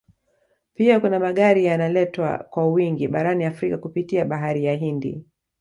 Pia 0.73 0.99
kuna 0.99 1.19
Magari 1.19 1.65
yanaletwa 1.65 2.37
kwa 2.37 2.67
wingi 2.71 3.07
barani 3.07 3.45
Afrika 3.45 3.77
kupitia 3.77 4.25
Bahari 4.25 4.65
ya 4.65 4.75
Hindi 4.75 5.25